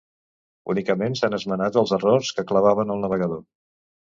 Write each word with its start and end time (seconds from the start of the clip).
Únicament 0.73 1.17
s'han 1.19 1.37
esmenat 1.39 1.77
els 1.81 1.93
errors 1.99 2.33
que 2.39 2.47
clavaven 2.53 2.95
el 2.95 3.07
navegador. 3.07 3.45